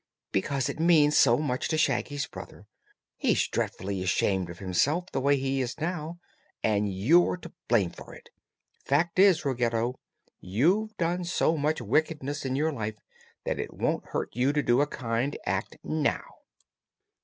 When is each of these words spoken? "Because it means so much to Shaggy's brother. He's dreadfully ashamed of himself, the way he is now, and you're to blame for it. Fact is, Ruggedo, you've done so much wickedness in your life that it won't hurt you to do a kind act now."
"Because 0.31 0.67
it 0.67 0.79
means 0.79 1.15
so 1.15 1.37
much 1.37 1.67
to 1.67 1.77
Shaggy's 1.77 2.25
brother. 2.25 2.65
He's 3.17 3.47
dreadfully 3.47 4.01
ashamed 4.01 4.49
of 4.49 4.57
himself, 4.57 5.03
the 5.11 5.21
way 5.21 5.37
he 5.37 5.61
is 5.61 5.79
now, 5.79 6.17
and 6.63 6.91
you're 6.91 7.37
to 7.37 7.51
blame 7.67 7.91
for 7.91 8.11
it. 8.15 8.29
Fact 8.83 9.19
is, 9.19 9.45
Ruggedo, 9.45 9.99
you've 10.39 10.97
done 10.97 11.23
so 11.23 11.55
much 11.55 11.81
wickedness 11.81 12.45
in 12.45 12.55
your 12.55 12.71
life 12.73 12.97
that 13.45 13.59
it 13.59 13.75
won't 13.75 14.05
hurt 14.07 14.31
you 14.35 14.51
to 14.53 14.63
do 14.63 14.81
a 14.81 14.87
kind 14.87 15.37
act 15.45 15.77
now." 15.83 16.23